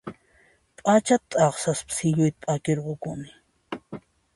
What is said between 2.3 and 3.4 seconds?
p'akirqukuni